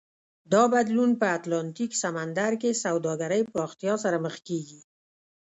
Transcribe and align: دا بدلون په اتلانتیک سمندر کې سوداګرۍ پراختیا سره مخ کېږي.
دا 0.53 0.63
بدلون 0.73 1.11
په 1.19 1.25
اتلانتیک 1.37 1.91
سمندر 2.03 2.51
کې 2.61 2.79
سوداګرۍ 2.83 3.41
پراختیا 3.51 3.93
سره 4.03 4.17
مخ 4.25 4.35
کېږي. 4.47 4.79